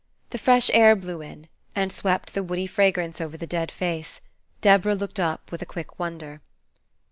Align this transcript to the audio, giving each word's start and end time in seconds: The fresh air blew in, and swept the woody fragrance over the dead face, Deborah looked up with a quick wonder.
The 0.31 0.39
fresh 0.39 0.71
air 0.73 0.95
blew 0.95 1.21
in, 1.21 1.47
and 1.75 1.91
swept 1.91 2.33
the 2.33 2.41
woody 2.41 2.65
fragrance 2.65 3.21
over 3.21 3.37
the 3.37 3.45
dead 3.45 3.69
face, 3.71 4.19
Deborah 4.59 4.95
looked 4.95 5.19
up 5.19 5.51
with 5.51 5.61
a 5.61 5.63
quick 5.67 5.99
wonder. 5.99 6.41